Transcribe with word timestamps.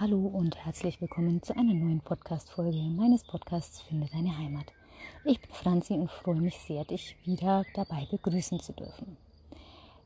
Hallo 0.00 0.28
und 0.28 0.54
herzlich 0.64 1.00
willkommen 1.00 1.42
zu 1.42 1.56
einer 1.56 1.74
neuen 1.74 1.98
Podcast-Folge 1.98 2.78
meines 2.78 3.24
Podcasts 3.24 3.80
Finde 3.80 4.06
deine 4.06 4.38
Heimat. 4.38 4.66
Ich 5.24 5.40
bin 5.40 5.50
Franzi 5.50 5.94
und 5.94 6.08
freue 6.08 6.40
mich 6.40 6.56
sehr, 6.56 6.84
dich 6.84 7.16
wieder 7.24 7.64
dabei 7.74 8.06
begrüßen 8.08 8.60
zu 8.60 8.72
dürfen. 8.74 9.16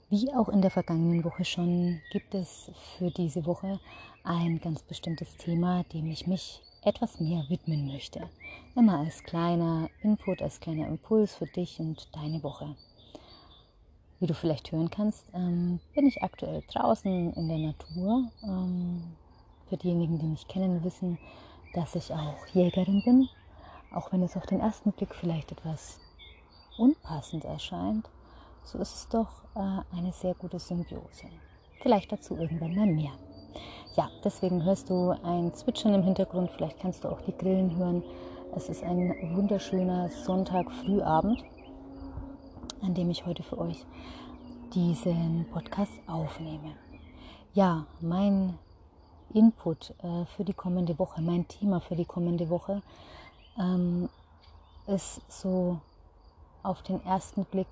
Wie 0.09 0.33
auch 0.33 0.49
in 0.49 0.63
der 0.63 0.71
vergangenen 0.71 1.23
Woche 1.25 1.45
schon 1.45 2.01
gibt 2.11 2.35
es 2.35 2.71
für 2.97 3.11
diese 3.11 3.45
Woche 3.45 3.81
ein 4.25 4.63
ganz 4.63 4.83
bestimmtes 4.83 5.37
Thema, 5.37 5.85
dem 5.93 6.07
ich 6.07 6.27
mich 6.27 6.63
etwas 6.81 7.21
mehr 7.21 7.45
widmen 7.51 7.87
möchte. 7.87 8.31
Immer 8.75 9.01
als 9.01 9.23
kleiner 9.23 9.91
Input, 10.01 10.41
als 10.41 10.59
kleiner 10.59 10.89
Impuls 10.89 11.35
für 11.35 11.47
dich 11.47 11.79
und 11.81 12.09
deine 12.17 12.43
Woche. 12.43 12.77
Wie 14.21 14.27
du 14.27 14.33
vielleicht 14.33 14.73
hören 14.73 14.89
kannst, 14.89 15.27
ähm, 15.35 15.81
bin 15.95 16.07
ich 16.07 16.23
aktuell 16.23 16.63
draußen 16.73 17.35
in 17.35 17.49
der 17.49 17.59
Natur. 17.59 18.31
Ähm, 18.43 19.03
für 19.73 19.79
diejenigen, 19.79 20.19
die 20.19 20.27
mich 20.27 20.47
kennen, 20.49 20.85
wissen, 20.85 21.19
dass 21.73 21.95
ich 21.95 22.13
auch 22.13 22.47
Jägerin 22.53 23.03
bin. 23.03 23.29
Auch 23.95 24.13
wenn 24.13 24.23
es 24.23 24.37
auf 24.37 24.45
den 24.45 24.61
ersten 24.61 24.93
Blick 24.93 25.15
vielleicht 25.15 25.51
etwas 25.51 25.99
unpassend 26.77 27.47
erscheint, 27.47 28.11
so 28.65 28.77
ist 28.79 28.95
es 28.95 29.09
doch 29.09 29.45
äh, 29.55 29.97
eine 29.97 30.13
sehr 30.13 30.35
gute 30.35 30.59
Symbiose. 30.59 31.29
Vielleicht 31.81 32.13
dazu 32.13 32.37
irgendwann 32.37 32.75
mal 32.75 32.87
mehr. 32.87 33.13
Ja, 33.97 34.11
deswegen 34.23 34.63
hörst 34.63 34.91
du 34.91 35.11
ein 35.23 35.55
Zwitschern 35.55 35.95
im 35.95 36.03
Hintergrund, 36.03 36.51
vielleicht 36.51 36.79
kannst 36.79 37.05
du 37.05 37.09
auch 37.09 37.23
die 37.23 37.37
Grillen 37.37 37.75
hören. 37.77 38.03
Es 38.55 38.69
ist 38.69 38.83
ein 38.83 39.15
wunderschöner 39.35 40.11
Sonntag 40.11 40.71
Frühabend 40.71 41.43
an 42.83 42.95
dem 42.95 43.11
ich 43.11 43.25
heute 43.25 43.43
für 43.43 43.59
euch 43.59 43.87
diesen 44.75 45.47
Podcast 45.51 45.93
aufnehme. 46.07 46.75
Ja, 47.55 47.87
mein 48.01 48.59
Input 49.35 49.95
äh, 50.03 50.25
für 50.37 50.45
die 50.45 50.55
kommende 50.55 50.99
Woche, 50.99 51.21
mein 51.21 51.47
Thema 51.49 51.81
für 51.81 51.97
die 51.97 52.05
kommende 52.05 52.49
Woche 52.51 52.83
ähm, 53.59 54.09
ist 54.87 55.21
so 55.29 55.81
auf 56.63 56.83
den 56.83 57.05
ersten 57.05 57.45
Blick 57.45 57.69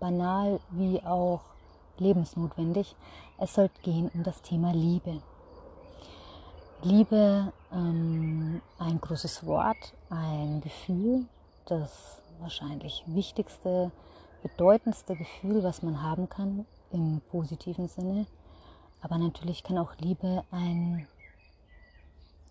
banal 0.00 0.60
wie 0.70 1.02
auch 1.02 1.40
lebensnotwendig. 1.98 2.94
Es 3.38 3.54
soll 3.54 3.70
gehen 3.82 4.10
um 4.14 4.22
das 4.22 4.42
Thema 4.42 4.72
Liebe. 4.72 5.22
Liebe, 6.82 7.52
ähm, 7.72 8.60
ein 8.78 9.00
großes 9.00 9.46
Wort, 9.46 9.94
ein 10.10 10.60
Gefühl, 10.60 11.26
das 11.64 12.20
wahrscheinlich 12.38 13.02
wichtigste 13.06 13.90
bedeutendste 14.42 15.16
Gefühl, 15.16 15.62
was 15.62 15.82
man 15.82 16.02
haben 16.02 16.28
kann 16.28 16.66
im 16.92 17.20
positiven 17.30 17.88
Sinne. 17.88 18.26
Aber 19.00 19.18
natürlich 19.18 19.62
kann 19.62 19.78
auch 19.78 19.94
Liebe 19.98 20.44
ein 20.50 21.06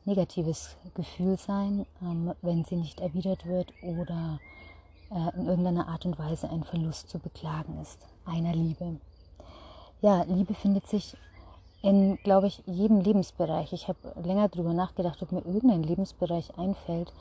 negatives 0.06 0.78
Gefühl 0.94 1.38
sein, 1.38 1.86
ähm, 2.02 2.34
wenn 2.42 2.64
sie 2.64 2.76
nicht 2.76 3.00
erwidert 3.00 3.46
wird 3.46 3.74
oder 3.82 4.40
äh, 5.10 5.36
in 5.38 5.48
irgendeiner 5.48 5.88
Art 5.88 6.06
und 6.06 6.20
Weise 6.20 6.50
ein 6.50 6.64
Verlust 6.64 7.10
zu 7.10 7.20
beklagen 7.20 7.80
ist, 7.82 8.06
einer 8.26 8.54
Liebe. 8.54 9.00
Ja, 10.02 10.23
Liebe 10.23 10.54
findet 10.54 10.88
sich 10.88 11.18
in, 11.82 12.18
glaube 12.23 12.48
ich, 12.48 12.62
jedem 12.66 13.02
Lebensbereich. 13.02 13.73
Ich 13.73 13.88
habe 13.88 14.14
länger 14.22 14.50
darüber 14.50 14.73
nachgedacht, 14.73 15.22
ob 15.23 15.32
mir 15.32 15.46
irgendein 15.46 15.84
Lebensbereich 15.84 16.58
einfällt, 16.58 17.12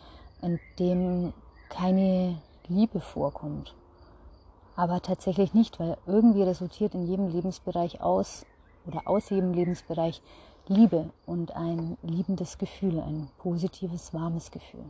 in 0.43 0.61
dem 0.79 1.33
keine 1.71 2.39
Liebe 2.69 3.01
vorkommt 3.01 3.75
aber 4.77 5.01
tatsächlich 5.01 5.55
nicht, 5.55 5.79
weil 5.79 5.97
irgendwie 6.07 6.43
resultiert 6.43 6.95
in 6.95 7.07
jedem 7.07 7.29
Lebensbereich 7.29 8.01
aus 8.01 8.45
oder 8.87 9.03
aus 9.07 9.31
jedem 9.31 9.53
Lebensbereich 9.53 10.23
Liebe 10.67 11.11
und 11.27 11.55
ein 11.55 11.99
liebendes 12.03 12.57
Gefühl, 12.57 12.99
ein 13.01 13.29
positives, 13.39 14.15
warmes 14.15 14.51
Gefühl. 14.51 14.85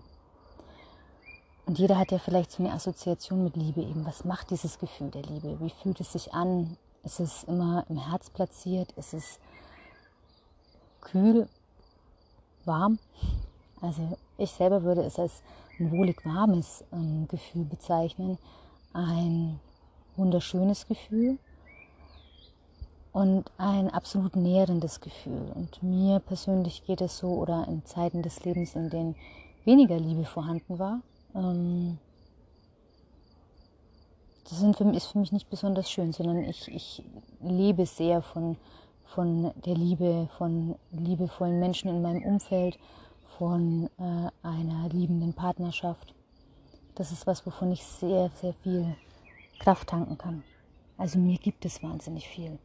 Und 1.66 1.78
jeder 1.78 1.98
hat 1.98 2.12
ja 2.12 2.18
vielleicht 2.18 2.52
so 2.52 2.62
eine 2.62 2.72
Assoziation 2.72 3.42
mit 3.42 3.56
Liebe 3.56 3.80
eben. 3.80 4.06
Was 4.06 4.24
macht 4.24 4.50
dieses 4.50 4.78
Gefühl 4.78 5.10
der 5.10 5.22
Liebe? 5.22 5.58
Wie 5.60 5.70
fühlt 5.70 5.98
es 6.00 6.12
sich 6.12 6.32
an? 6.32 6.76
Ist 7.02 7.20
es 7.20 7.44
immer 7.44 7.84
im 7.88 7.96
Herz 7.98 8.30
platziert? 8.30 8.92
Ist 8.92 9.14
es 9.14 9.40
kühl, 11.00 11.48
warm? 12.64 12.98
Also 13.80 14.16
ich 14.38 14.50
selber 14.50 14.82
würde 14.82 15.02
es 15.02 15.18
als 15.18 15.42
ein 15.78 15.90
wohlig 15.90 16.24
warmes 16.24 16.84
ähm, 16.92 17.26
Gefühl 17.28 17.64
bezeichnen. 17.64 18.38
Ein 18.92 19.58
wunderschönes 20.16 20.86
Gefühl 20.86 21.38
und 23.14 23.44
ein 23.58 23.90
absolut 23.90 24.34
nährendes 24.34 25.00
Gefühl. 25.00 25.52
Und 25.54 25.82
mir 25.84 26.18
persönlich 26.18 26.84
geht 26.84 27.00
es 27.00 27.16
so, 27.18 27.28
oder 27.28 27.64
in 27.68 27.84
Zeiten 27.86 28.22
des 28.22 28.44
Lebens, 28.44 28.74
in 28.74 28.90
denen 28.90 29.14
weniger 29.64 29.98
Liebe 29.98 30.24
vorhanden 30.24 30.80
war, 30.80 31.00
ähm, 31.32 31.98
das 34.42 34.58
für 34.76 34.84
mich, 34.84 34.96
ist 34.96 35.06
für 35.06 35.20
mich 35.20 35.30
nicht 35.30 35.48
besonders 35.48 35.88
schön, 35.88 36.12
sondern 36.12 36.42
ich, 36.42 36.66
ich 36.68 37.04
lebe 37.40 37.86
sehr 37.86 38.20
von, 38.20 38.56
von 39.04 39.52
der 39.64 39.76
Liebe, 39.76 40.28
von 40.36 40.74
liebevollen 40.90 41.60
Menschen 41.60 41.88
in 41.90 42.02
meinem 42.02 42.22
Umfeld, 42.24 42.80
von 43.38 43.88
äh, 43.96 44.30
einer 44.42 44.88
liebenden 44.90 45.34
Partnerschaft. 45.34 46.14
Das 46.96 47.12
ist 47.12 47.28
was, 47.28 47.46
wovon 47.46 47.70
ich 47.70 47.84
sehr, 47.84 48.30
sehr 48.40 48.54
viel 48.54 48.96
Kraft 49.60 49.88
tanken 49.90 50.18
kann. 50.18 50.42
Also 50.98 51.20
mir 51.20 51.38
gibt 51.38 51.64
es 51.64 51.80
wahnsinnig 51.80 52.26
viel. 52.28 52.58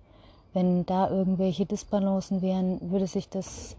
Wenn 0.53 0.85
da 0.85 1.09
irgendwelche 1.09 1.65
Disbalancen 1.65 2.41
wären, 2.41 2.91
würde 2.91 3.07
sich 3.07 3.29
das 3.29 3.75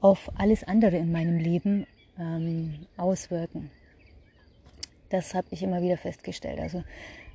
auf 0.00 0.30
alles 0.36 0.64
andere 0.64 0.96
in 0.96 1.10
meinem 1.10 1.38
Leben 1.38 1.86
ähm, 2.18 2.86
auswirken. 2.96 3.70
Das 5.08 5.34
habe 5.34 5.46
ich 5.50 5.62
immer 5.62 5.80
wieder 5.80 5.96
festgestellt. 5.96 6.60
Also 6.60 6.84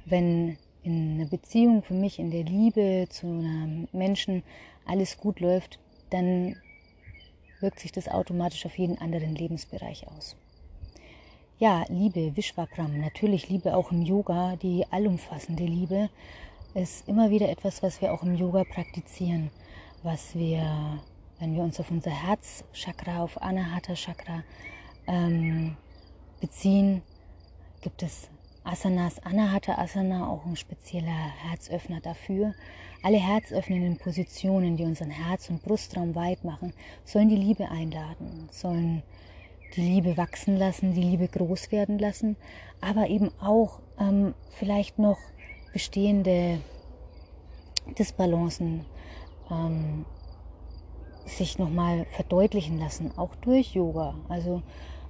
wenn 0.05 0.57
in 0.83 1.15
einer 1.15 1.29
Beziehung 1.29 1.81
für 1.81 1.93
mich, 1.93 2.19
in 2.19 2.31
der 2.31 2.43
Liebe 2.43 3.07
zu 3.09 3.27
einem 3.27 3.87
Menschen 3.91 4.43
alles 4.85 5.17
gut 5.17 5.39
läuft, 5.39 5.79
dann 6.09 6.55
wirkt 7.59 7.79
sich 7.79 7.91
das 7.91 8.07
automatisch 8.07 8.65
auf 8.65 8.77
jeden 8.77 8.97
anderen 8.99 9.35
Lebensbereich 9.35 10.07
aus. 10.07 10.35
Ja, 11.57 11.83
Liebe, 11.89 12.37
Vishwakram, 12.37 13.01
natürlich 13.01 13.49
Liebe 13.49 13.75
auch 13.75 13.91
im 13.91 14.01
Yoga, 14.01 14.55
die 14.55 14.85
allumfassende 14.91 15.65
Liebe 15.65 16.09
ist 16.73 17.07
immer 17.07 17.29
wieder 17.29 17.49
etwas, 17.49 17.81
was 17.81 18.01
wir 18.01 18.13
auch 18.13 18.23
im 18.23 18.35
Yoga 18.35 18.63
praktizieren, 18.63 19.49
was 20.03 20.35
wir, 20.35 20.99
wenn 21.39 21.55
wir 21.55 21.63
uns 21.63 21.79
auf 21.79 21.89
unser 21.91 22.11
Herzchakra, 22.11 23.23
auf 23.23 23.41
Anahata 23.41 23.93
Chakra 23.95 24.43
ähm, 25.07 25.75
beziehen, 26.39 27.01
gibt 27.81 28.03
es 28.03 28.29
Asanas, 28.63 29.19
Anahata 29.23 29.77
Asana, 29.77 30.27
auch 30.27 30.45
ein 30.45 30.55
spezieller 30.55 31.31
Herzöffner 31.49 32.01
dafür. 32.01 32.53
Alle 33.01 33.17
herzöffnenden 33.17 33.97
Positionen, 33.97 34.75
die 34.77 34.83
unseren 34.83 35.09
Herz- 35.09 35.49
und 35.49 35.63
Brustraum 35.63 36.13
weit 36.15 36.43
machen, 36.43 36.73
sollen 37.05 37.29
die 37.29 37.35
Liebe 37.35 37.69
einladen, 37.69 38.49
sollen 38.51 39.01
die 39.75 39.81
Liebe 39.81 40.17
wachsen 40.17 40.57
lassen, 40.57 40.93
die 40.93 41.01
Liebe 41.01 41.27
groß 41.27 41.71
werden 41.71 41.97
lassen, 41.97 42.35
aber 42.81 43.07
eben 43.07 43.31
auch 43.39 43.79
ähm, 43.99 44.33
vielleicht 44.51 44.99
noch 44.99 45.17
bestehende 45.79 46.59
Disbalancen 47.97 48.85
ähm, 49.49 50.05
sich 51.25 51.57
nochmal 51.57 52.05
verdeutlichen 52.11 52.77
lassen, 52.77 53.17
auch 53.17 53.33
durch 53.35 53.75
Yoga. 53.75 54.15
Also 54.27 54.61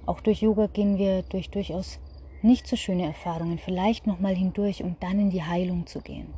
auch 0.06 0.20
durch 0.20 0.42
Yoga 0.42 0.68
gehen 0.68 0.96
wir 0.96 1.22
durch 1.22 1.50
durchaus 1.50 1.98
nicht 2.42 2.68
so 2.68 2.76
schöne 2.76 3.04
Erfahrungen, 3.04 3.58
vielleicht 3.58 4.06
nochmal 4.06 4.36
hindurch, 4.36 4.84
um 4.84 4.94
dann 5.00 5.18
in 5.18 5.30
die 5.30 5.42
Heilung 5.42 5.88
zu 5.88 6.02
gehen. 6.02 6.32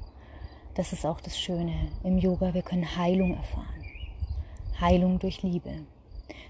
Das 0.72 0.94
ist 0.94 1.04
auch 1.04 1.20
das 1.20 1.38
Schöne 1.38 1.75
im 2.03 2.16
Yoga, 2.16 2.54
wir 2.54 2.62
können 2.62 2.97
Heilung 2.97 3.37
erfahren. 3.37 3.84
Heilung 4.81 5.19
durch 5.19 5.43
Liebe. 5.43 5.85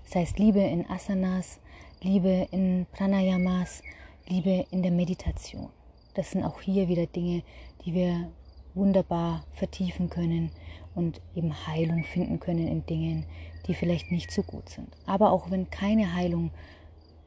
Das 0.04 0.14
heißt 0.14 0.38
Liebe 0.38 0.60
in 0.60 0.88
Asanas, 0.88 1.58
Liebe 2.00 2.46
in 2.52 2.86
Pranayamas, 2.92 3.82
Liebe 4.28 4.66
in 4.70 4.84
der 4.84 4.92
Meditation. 4.92 5.70
Das 6.14 6.30
sind 6.30 6.44
auch 6.44 6.60
hier 6.60 6.88
wieder 6.88 7.06
Dinge, 7.06 7.42
die 7.84 7.94
wir 7.94 8.30
wunderbar 8.74 9.44
vertiefen 9.52 10.10
können 10.10 10.50
und 10.94 11.20
eben 11.34 11.66
Heilung 11.66 12.04
finden 12.04 12.40
können 12.40 12.68
in 12.68 12.84
Dingen, 12.86 13.26
die 13.66 13.74
vielleicht 13.74 14.10
nicht 14.10 14.30
so 14.30 14.42
gut 14.42 14.68
sind. 14.68 14.88
Aber 15.06 15.32
auch 15.32 15.50
wenn 15.50 15.70
keine 15.70 16.14
Heilung 16.14 16.50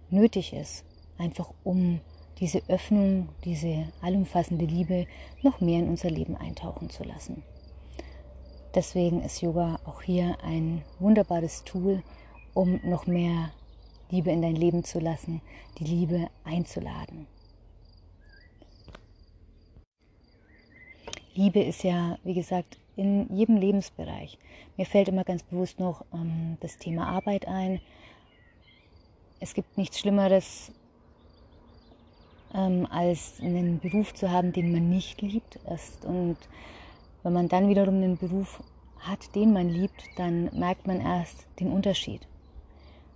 nötig 0.10 0.54
ist, 0.54 0.84
einfach 1.18 1.52
um 1.64 2.00
diese 2.40 2.62
Öffnung, 2.68 3.30
diese 3.44 3.88
allumfassende 4.02 4.66
Liebe 4.66 5.08
noch 5.42 5.62
mehr 5.62 5.80
in 5.80 5.90
unser 5.90 6.10
Leben 6.10 6.36
eintauchen 6.36 6.90
zu 6.90 7.04
lassen. 7.04 7.44
Deswegen 8.76 9.22
ist 9.22 9.42
Yoga 9.42 9.80
auch 9.86 10.02
hier 10.02 10.38
ein 10.44 10.84
wunderbares 11.00 11.64
Tool, 11.64 12.04
um 12.54 12.82
noch 12.84 13.08
mehr 13.08 13.52
Liebe 14.10 14.32
in 14.32 14.42
dein 14.42 14.56
Leben 14.56 14.84
zu 14.84 15.00
lassen, 15.00 15.42
die 15.80 15.86
Liebe 15.86 16.28
einzuladen. 16.44 17.28
Liebe 21.36 21.62
ist 21.62 21.84
ja, 21.84 22.18
wie 22.24 22.34
gesagt, 22.34 22.78
in 22.96 23.28
jedem 23.36 23.58
Lebensbereich. 23.58 24.38
Mir 24.78 24.86
fällt 24.86 25.10
immer 25.10 25.26
ganz 25.26 25.44
bewusst 25.44 25.80
noch 25.80 26.06
ähm, 26.14 26.58
das 26.62 26.78
Thema 26.78 27.08
Arbeit 27.08 27.46
ein. 27.46 27.82
Es 29.42 29.54
gibt 29.54 29.78
nichts 29.78 30.00
Schlimmeres, 30.00 30.72
ähm, 32.54 32.88
als 32.90 33.42
einen 33.42 33.80
Beruf 33.80 34.14
zu 34.14 34.32
haben, 34.32 34.54
den 34.54 34.72
man 34.72 34.90
nicht 34.90 35.22
liebt. 35.22 35.60
Und 36.06 36.38
wenn 37.24 37.34
man 37.34 37.50
dann 37.50 37.68
wiederum 37.68 37.96
einen 37.96 38.18
Beruf 38.18 38.64
hat, 39.00 39.36
den 39.36 39.52
man 39.52 39.68
liebt, 39.68 40.04
dann 40.16 40.50
merkt 40.58 40.88
man 40.88 41.02
erst 41.02 41.48
den 41.60 41.70
Unterschied. 41.70 42.22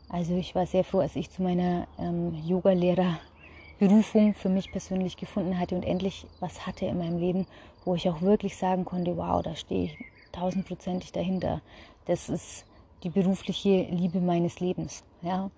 Also 0.09 0.35
ich 0.35 0.55
war 0.55 0.65
sehr 0.65 0.83
froh, 0.83 0.99
als 0.99 1.15
ich 1.15 1.29
zu 1.29 1.41
meiner 1.41 1.87
ähm, 1.97 2.33
Yoga-Lehrer-Berufung 3.79 4.33
für 4.33 4.49
mich 4.49 4.71
persönlich 4.71 5.17
gefunden 5.17 5.57
hatte 5.57 5.75
und 5.75 5.83
endlich 5.83 6.25
was 6.39 6.65
hatte 6.65 6.85
in 6.85 6.97
meinem 6.97 7.17
Leben, 7.17 7.47
wo 7.85 7.95
ich 7.95 8.09
auch 8.09 8.21
wirklich 8.21 8.57
sagen 8.57 8.85
konnte, 8.85 9.17
wow, 9.17 9.41
da 9.41 9.55
stehe 9.55 9.85
ich 9.85 9.97
tausendprozentig 10.31 11.11
dahinter. 11.11 11.61
Das 12.05 12.29
ist 12.29 12.65
die 13.03 13.09
berufliche 13.09 13.83
Liebe 13.89 14.19
meines 14.19 14.59
Lebens. 14.59 15.03
Ja? 15.21 15.49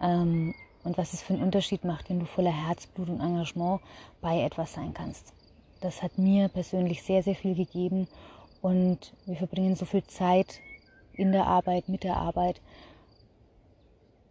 Ähm, 0.00 0.54
und 0.82 0.98
was 0.98 1.12
es 1.12 1.22
für 1.22 1.34
einen 1.34 1.42
Unterschied 1.42 1.84
macht, 1.84 2.10
wenn 2.10 2.20
du 2.20 2.26
voller 2.26 2.52
Herzblut 2.52 3.08
und 3.08 3.20
Engagement 3.20 3.80
bei 4.20 4.42
etwas 4.42 4.72
sein 4.72 4.94
kannst. 4.94 5.32
Das 5.80 6.02
hat 6.02 6.18
mir 6.18 6.48
persönlich 6.48 7.02
sehr, 7.02 7.22
sehr 7.22 7.34
viel 7.34 7.54
gegeben 7.54 8.08
und 8.62 9.14
wir 9.26 9.36
verbringen 9.36 9.76
so 9.76 9.84
viel 9.84 10.04
Zeit 10.04 10.60
in 11.12 11.32
der 11.32 11.46
Arbeit, 11.46 11.88
mit 11.88 12.04
der 12.04 12.16
Arbeit. 12.16 12.60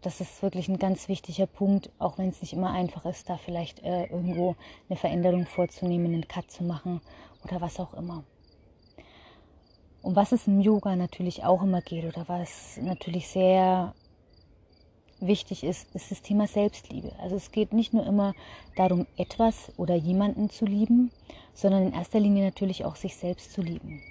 Das 0.01 0.21
ist 0.21 0.41
wirklich 0.41 0.69
ein 0.69 0.79
ganz 0.79 1.09
wichtiger 1.09 1.45
Punkt, 1.45 1.89
auch 1.99 2.17
wenn 2.17 2.29
es 2.29 2.41
nicht 2.41 2.53
immer 2.53 2.71
einfach 2.71 3.05
ist, 3.05 3.29
da 3.29 3.37
vielleicht 3.37 3.83
äh, 3.83 4.05
irgendwo 4.05 4.55
eine 4.87 4.97
Veränderung 4.97 5.45
vorzunehmen, 5.45 6.13
einen 6.13 6.27
Cut 6.27 6.49
zu 6.49 6.63
machen 6.63 7.01
oder 7.43 7.59
was 7.59 7.79
auch 7.79 7.93
immer. 7.93 8.23
Um 10.01 10.15
was 10.15 10.31
es 10.31 10.47
im 10.47 10.61
Yoga 10.61 10.95
natürlich 10.95 11.43
auch 11.43 11.61
immer 11.61 11.81
geht 11.81 12.05
oder 12.05 12.29
was 12.29 12.77
natürlich 12.81 13.27
sehr 13.27 13.93
wichtig 15.19 15.65
ist, 15.65 15.93
ist 15.93 16.11
das 16.11 16.21
Thema 16.21 16.47
Selbstliebe. 16.47 17.11
Also 17.21 17.35
es 17.35 17.51
geht 17.51 17.73
nicht 17.73 17.93
nur 17.93 18.05
immer 18.05 18.33
darum, 18.77 19.05
etwas 19.17 19.73
oder 19.75 19.95
jemanden 19.95 20.49
zu 20.49 20.65
lieben, 20.65 21.11
sondern 21.53 21.87
in 21.87 21.93
erster 21.93 22.21
Linie 22.21 22.45
natürlich 22.45 22.85
auch 22.85 22.95
sich 22.95 23.17
selbst 23.17 23.51
zu 23.51 23.61
lieben. 23.61 24.01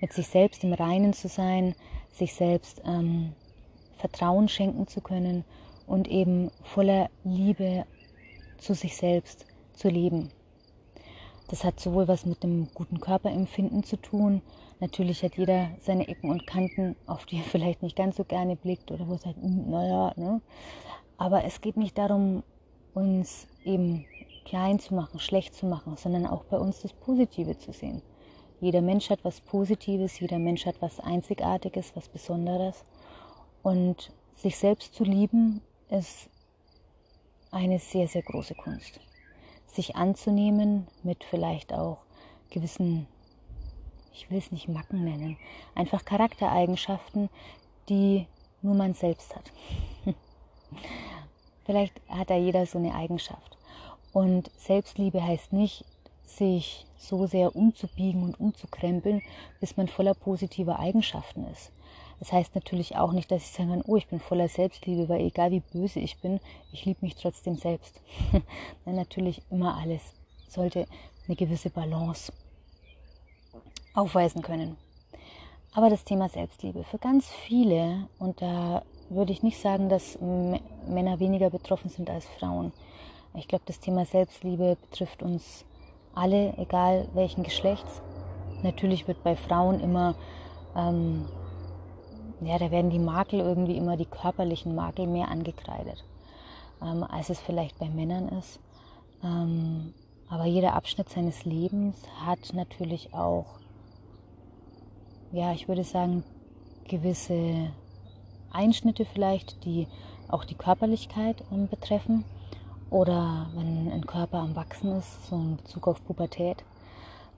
Mit 0.00 0.12
sich 0.12 0.28
selbst 0.28 0.62
im 0.62 0.72
Reinen 0.72 1.12
zu 1.12 1.26
sein, 1.26 1.74
sich 2.12 2.34
selbst 2.34 2.80
ähm, 2.84 3.32
Vertrauen 3.98 4.48
schenken 4.48 4.86
zu 4.86 5.00
können 5.00 5.44
und 5.86 6.08
eben 6.08 6.50
voller 6.62 7.10
Liebe 7.24 7.84
zu 8.58 8.74
sich 8.74 8.96
selbst 8.96 9.46
zu 9.74 9.88
leben. 9.88 10.30
Das 11.48 11.64
hat 11.64 11.80
sowohl 11.80 12.08
was 12.08 12.24
mit 12.24 12.42
dem 12.42 12.68
guten 12.72 13.00
Körperempfinden 13.00 13.82
zu 13.82 13.96
tun. 13.96 14.40
Natürlich 14.80 15.22
hat 15.22 15.36
jeder 15.36 15.68
seine 15.80 16.08
Ecken 16.08 16.30
und 16.30 16.46
Kanten, 16.46 16.96
auf 17.06 17.26
die 17.26 17.36
er 17.36 17.42
vielleicht 17.50 17.82
nicht 17.82 17.96
ganz 17.96 18.16
so 18.16 18.24
gerne 18.24 18.56
blickt 18.56 18.90
oder 18.90 19.06
wo 19.06 19.14
es 19.14 19.26
halt, 19.26 19.36
hm, 19.36 19.68
naja, 19.68 20.12
ne? 20.16 20.40
Aber 21.18 21.44
es 21.44 21.60
geht 21.60 21.76
nicht 21.76 21.98
darum, 21.98 22.42
uns 22.94 23.46
eben 23.64 24.06
klein 24.44 24.78
zu 24.78 24.94
machen, 24.94 25.20
schlecht 25.20 25.54
zu 25.54 25.66
machen, 25.66 25.96
sondern 25.96 26.26
auch 26.26 26.44
bei 26.44 26.58
uns 26.58 26.80
das 26.80 26.92
Positive 26.92 27.58
zu 27.58 27.72
sehen. 27.72 28.02
Jeder 28.60 28.80
Mensch 28.80 29.10
hat 29.10 29.24
was 29.24 29.40
Positives, 29.40 30.20
jeder 30.20 30.38
Mensch 30.38 30.66
hat 30.66 30.76
was 30.80 31.00
Einzigartiges, 31.00 31.94
was 31.96 32.08
Besonderes. 32.08 32.84
Und 33.62 34.12
sich 34.34 34.56
selbst 34.56 34.94
zu 34.94 35.04
lieben 35.04 35.60
ist 35.88 36.28
eine 37.50 37.78
sehr, 37.78 38.08
sehr 38.08 38.22
große 38.22 38.54
Kunst 38.54 39.00
sich 39.74 39.96
anzunehmen 39.96 40.86
mit 41.02 41.24
vielleicht 41.24 41.72
auch 41.72 41.98
gewissen, 42.50 43.06
ich 44.12 44.30
will 44.30 44.38
es 44.38 44.52
nicht 44.52 44.68
Macken 44.68 45.04
nennen, 45.04 45.38
einfach 45.74 46.04
Charaktereigenschaften, 46.04 47.30
die 47.88 48.26
nur 48.60 48.74
man 48.74 48.94
selbst 48.94 49.34
hat. 49.34 49.50
vielleicht 51.64 52.00
hat 52.08 52.30
da 52.30 52.36
jeder 52.36 52.66
so 52.66 52.78
eine 52.78 52.94
Eigenschaft. 52.94 53.56
Und 54.12 54.50
Selbstliebe 54.58 55.24
heißt 55.24 55.52
nicht, 55.52 55.84
sich 56.26 56.86
so 56.98 57.26
sehr 57.26 57.56
umzubiegen 57.56 58.22
und 58.22 58.38
umzukrempeln, 58.38 59.22
bis 59.58 59.76
man 59.76 59.88
voller 59.88 60.14
positiver 60.14 60.78
Eigenschaften 60.78 61.46
ist. 61.46 61.72
Das 62.22 62.32
heißt 62.32 62.54
natürlich 62.54 62.96
auch 62.96 63.10
nicht, 63.10 63.32
dass 63.32 63.42
ich 63.42 63.50
sagen 63.50 63.70
kann, 63.70 63.82
oh, 63.84 63.96
ich 63.96 64.06
bin 64.06 64.20
voller 64.20 64.46
Selbstliebe, 64.46 65.08
weil 65.08 65.22
egal 65.22 65.50
wie 65.50 65.58
böse 65.58 65.98
ich 65.98 66.20
bin, 66.20 66.38
ich 66.70 66.84
liebe 66.84 67.04
mich 67.04 67.16
trotzdem 67.16 67.56
selbst. 67.56 68.00
Nein, 68.84 68.94
natürlich 68.94 69.42
immer 69.50 69.76
alles 69.76 70.14
sollte 70.48 70.86
eine 71.26 71.34
gewisse 71.34 71.68
Balance 71.68 72.32
aufweisen 73.92 74.40
können. 74.40 74.76
Aber 75.74 75.90
das 75.90 76.04
Thema 76.04 76.28
Selbstliebe 76.28 76.84
für 76.84 76.98
ganz 76.98 77.26
viele, 77.26 78.06
und 78.20 78.40
da 78.40 78.84
würde 79.08 79.32
ich 79.32 79.42
nicht 79.42 79.60
sagen, 79.60 79.88
dass 79.88 80.16
Männer 80.20 81.18
weniger 81.18 81.50
betroffen 81.50 81.90
sind 81.90 82.08
als 82.08 82.26
Frauen. 82.38 82.72
Ich 83.34 83.48
glaube, 83.48 83.64
das 83.66 83.80
Thema 83.80 84.04
Selbstliebe 84.04 84.76
betrifft 84.80 85.24
uns 85.24 85.64
alle, 86.14 86.56
egal 86.56 87.08
welchen 87.14 87.42
Geschlechts. 87.42 88.00
Natürlich 88.62 89.08
wird 89.08 89.24
bei 89.24 89.34
Frauen 89.34 89.80
immer 89.80 90.14
ähm, 90.76 91.26
ja, 92.46 92.58
da 92.58 92.70
werden 92.70 92.90
die 92.90 92.98
Makel 92.98 93.40
irgendwie 93.40 93.76
immer 93.76 93.96
die 93.96 94.06
körperlichen 94.06 94.74
Makel 94.74 95.06
mehr 95.06 95.28
angekreidet, 95.28 96.04
ähm, 96.82 97.04
als 97.04 97.30
es 97.30 97.40
vielleicht 97.40 97.78
bei 97.78 97.88
Männern 97.88 98.28
ist. 98.28 98.60
Ähm, 99.22 99.94
aber 100.28 100.46
jeder 100.46 100.74
Abschnitt 100.74 101.10
seines 101.10 101.44
Lebens 101.44 101.96
hat 102.24 102.54
natürlich 102.54 103.12
auch, 103.12 103.46
ja, 105.30 105.52
ich 105.52 105.68
würde 105.68 105.84
sagen, 105.84 106.24
gewisse 106.88 107.70
Einschnitte 108.50 109.04
vielleicht, 109.04 109.64
die 109.64 109.86
auch 110.28 110.44
die 110.44 110.54
Körperlichkeit 110.54 111.44
ähm, 111.52 111.68
betreffen. 111.68 112.24
Oder 112.90 113.46
wenn 113.54 113.90
ein 113.90 114.06
Körper 114.06 114.38
am 114.38 114.54
Wachsen 114.54 114.92
ist, 114.98 115.26
so 115.26 115.36
in 115.36 115.56
Bezug 115.56 115.88
auf 115.88 116.04
Pubertät, 116.04 116.62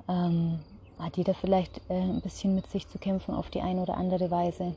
ähm, 0.09 0.59
hat 0.99 1.17
jeder 1.17 1.35
vielleicht 1.35 1.81
äh, 1.89 2.01
ein 2.01 2.21
bisschen 2.21 2.55
mit 2.55 2.67
sich 2.69 2.89
zu 2.89 2.99
kämpfen 2.99 3.35
auf 3.35 3.51
die 3.51 3.61
eine 3.61 3.83
oder 3.83 3.97
andere 3.97 4.31
Weise. 4.31 4.75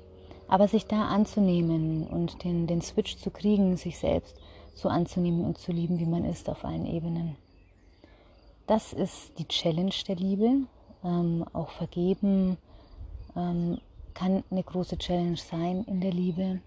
Aber 0.47 0.67
sich 0.67 0.85
da 0.85 1.07
anzunehmen 1.07 2.07
und 2.07 2.44
den, 2.44 2.67
den 2.67 2.81
Switch 2.81 3.17
zu 3.17 3.31
kriegen, 3.31 3.77
sich 3.77 3.97
selbst 3.97 4.35
so 4.73 4.89
anzunehmen 4.89 5.44
und 5.44 5.57
zu 5.57 5.71
lieben, 5.71 5.99
wie 5.99 6.05
man 6.05 6.23
ist 6.23 6.49
auf 6.49 6.63
allen 6.63 6.85
Ebenen. 6.85 7.35
Das 8.67 8.94
ist 8.94 9.38
die 9.39 9.47
Challenge 9.47 9.94
der 10.07 10.15
Liebe. 10.15 10.51
Ähm, 11.03 11.45
auch 11.53 11.69
vergeben 11.69 12.57
ähm, 13.35 13.79
kann 14.13 14.44
eine 14.49 14.63
große 14.63 14.97
Challenge 14.97 15.38
sein 15.38 15.83
in 15.85 16.01
der 16.01 16.11
Liebe. 16.11 16.59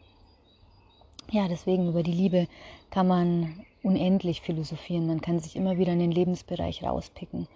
Ja, 1.31 1.49
deswegen 1.49 1.89
über 1.89 2.03
die 2.03 2.13
Liebe 2.13 2.49
kann 2.91 3.07
man 3.07 3.65
unendlich 3.83 4.41
philosophieren. 4.41 5.07
Man 5.07 5.21
kann 5.21 5.41
sich 5.41 5.57
immer 5.57 5.79
wieder 5.79 5.93
in 5.93 5.99
den 5.99 6.13
Lebensbereich 6.13 6.83
rauspicken. 6.83 7.49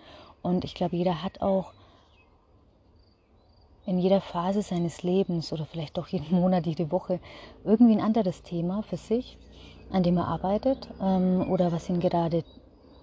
Und 0.43 0.65
ich 0.65 0.75
glaube, 0.75 0.97
jeder 0.97 1.23
hat 1.23 1.41
auch 1.41 1.73
in 3.87 3.99
jeder 3.99 4.21
Phase 4.21 4.63
seines 4.63 5.03
Lebens 5.03 5.53
oder 5.53 5.67
vielleicht 5.67 5.97
doch 5.99 6.09
jeden 6.09 6.35
Monat, 6.41 6.67
jede 6.67 6.91
Woche 6.91 7.21
irgendwie 7.65 7.93
ein 7.93 8.01
anderes 8.01 8.43
Thema 8.43 8.83
für 8.83 8.97
sich, 8.97 9.39
an 9.91 10.03
dem 10.03 10.17
er 10.17 10.29
arbeitet 10.29 10.89
ähm, 11.01 11.51
oder 11.51 11.73
was 11.73 11.89
ihn 11.89 12.01
gerade 12.01 12.45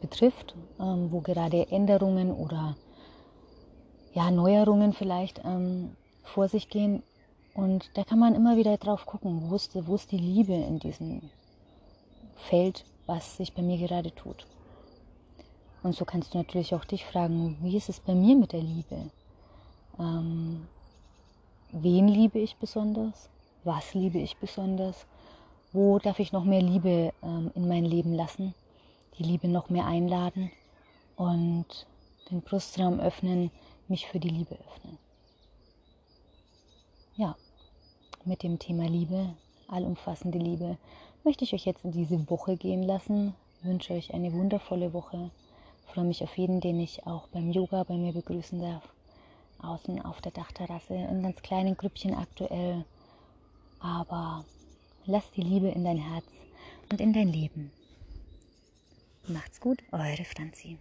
betrifft, 0.01 0.55
ähm, 0.79 1.11
wo 1.11 1.21
gerade 1.21 1.69
Änderungen 1.71 2.31
oder 2.31 2.75
ja, 4.13 4.29
Neuerungen 4.31 4.93
vielleicht 4.93 5.41
ähm, 5.45 5.95
vor 6.23 6.47
sich 6.47 6.69
gehen. 6.69 7.03
Und 7.53 7.91
da 7.95 8.03
kann 8.03 8.19
man 8.19 8.35
immer 8.35 8.57
wieder 8.57 8.77
drauf 8.77 9.05
gucken, 9.05 9.49
wo 9.49 9.55
ist, 9.55 9.75
wo 9.87 9.95
ist 9.95 10.11
die 10.11 10.17
Liebe 10.17 10.53
in 10.53 10.79
diesem 10.79 11.21
Feld, 12.35 12.85
was 13.05 13.37
sich 13.37 13.53
bei 13.53 13.61
mir 13.61 13.77
gerade 13.77 14.13
tut. 14.13 14.47
Und 15.83 15.95
so 15.95 16.05
kannst 16.05 16.33
du 16.33 16.37
natürlich 16.37 16.73
auch 16.75 16.85
dich 16.85 17.05
fragen, 17.05 17.57
wie 17.61 17.75
ist 17.75 17.89
es 17.89 17.99
bei 17.99 18.13
mir 18.13 18.35
mit 18.35 18.53
der 18.53 18.61
Liebe? 18.61 19.09
Ähm, 19.99 20.67
wen 21.71 22.07
liebe 22.07 22.39
ich 22.39 22.55
besonders? 22.57 23.29
Was 23.63 23.93
liebe 23.93 24.19
ich 24.19 24.37
besonders? 24.37 25.05
Wo 25.73 25.99
darf 25.99 26.19
ich 26.19 26.31
noch 26.31 26.43
mehr 26.43 26.61
Liebe 26.61 27.13
ähm, 27.23 27.51
in 27.55 27.67
mein 27.67 27.85
Leben 27.85 28.13
lassen? 28.13 28.53
Die 29.17 29.23
Liebe 29.23 29.47
noch 29.47 29.69
mehr 29.69 29.85
einladen 29.85 30.51
und 31.15 31.65
den 32.29 32.41
Brustraum 32.41 32.99
öffnen, 32.99 33.51
mich 33.87 34.07
für 34.07 34.19
die 34.19 34.29
Liebe 34.29 34.55
öffnen. 34.55 34.97
Ja, 37.15 37.35
mit 38.25 38.43
dem 38.43 38.57
Thema 38.57 38.87
Liebe, 38.87 39.35
allumfassende 39.67 40.39
Liebe, 40.39 40.77
möchte 41.23 41.43
ich 41.43 41.53
euch 41.53 41.65
jetzt 41.65 41.85
in 41.85 41.91
diese 41.91 42.29
Woche 42.29 42.57
gehen 42.57 42.83
lassen. 42.83 43.35
Wünsche 43.61 43.93
euch 43.93 44.13
eine 44.13 44.33
wundervolle 44.33 44.93
Woche. 44.93 45.29
Freue 45.85 46.05
mich 46.05 46.23
auf 46.23 46.37
jeden, 46.37 46.61
den 46.61 46.79
ich 46.79 47.05
auch 47.05 47.27
beim 47.27 47.51
Yoga 47.51 47.83
bei 47.83 47.95
mir 47.95 48.13
begrüßen 48.13 48.59
darf 48.59 48.83
außen 49.63 50.03
auf 50.03 50.21
der 50.21 50.31
Dachterrasse 50.31 50.93
in 50.93 51.23
ganz 51.23 51.41
kleinen 51.41 51.77
Grüppchen 51.77 52.13
aktuell. 52.15 52.85
Aber 53.79 54.45
lass 55.05 55.31
die 55.31 55.41
Liebe 55.41 55.69
in 55.69 55.83
dein 55.83 55.97
Herz 55.97 56.25
und 56.91 57.01
in 57.01 57.13
dein 57.13 57.29
Leben. 57.29 57.71
Macht's 59.27 59.59
gut, 59.59 59.81
eure 59.91 60.25
Franzi. 60.25 60.77